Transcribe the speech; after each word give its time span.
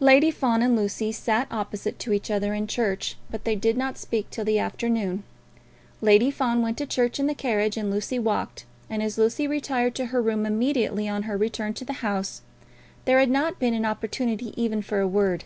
Lady 0.00 0.30
Fawn 0.30 0.62
and 0.62 0.74
Lucy 0.74 1.12
sat 1.12 1.46
opposite 1.50 1.98
to 1.98 2.14
each 2.14 2.30
other 2.30 2.54
in 2.54 2.66
church, 2.66 3.18
but 3.28 3.44
they 3.44 3.54
did 3.54 3.76
not 3.76 3.98
speak 3.98 4.30
till 4.30 4.42
the 4.42 4.58
afternoon. 4.58 5.22
Lady 6.00 6.30
Fawn 6.30 6.62
went 6.62 6.78
to 6.78 6.86
church 6.86 7.20
in 7.20 7.26
the 7.26 7.34
carriage 7.34 7.76
and 7.76 7.90
Lucy 7.90 8.18
walked, 8.18 8.64
and 8.88 9.02
as 9.02 9.18
Lucy 9.18 9.46
retired 9.46 9.94
to 9.94 10.06
her 10.06 10.22
room 10.22 10.46
immediately 10.46 11.06
on 11.10 11.24
her 11.24 11.36
return 11.36 11.74
to 11.74 11.84
the 11.84 11.92
house, 12.00 12.40
there 13.04 13.18
had 13.20 13.28
not 13.30 13.58
been 13.58 13.74
an 13.74 13.84
opportunity 13.84 14.54
even 14.56 14.80
for 14.80 15.00
a 15.00 15.06
word. 15.06 15.44